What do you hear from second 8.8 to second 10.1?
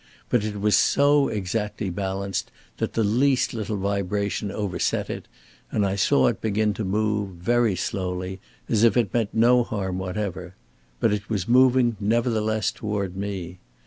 if it meant no harm